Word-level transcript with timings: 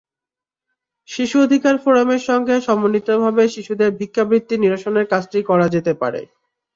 শিশু 1.09 1.37
অধিকার 1.41 1.75
ফোরামের 1.83 2.21
সঙ্গে 2.29 2.55
সমন্বিতভাবে 2.61 3.43
শিশুদের 3.47 3.89
ভিক্ষাবৃত্তি 3.99 4.55
নিরসনের 4.57 5.05
কাজটি 5.11 5.39
করা 5.49 5.67
যেতে 5.75 5.93
পারে। 6.01 6.21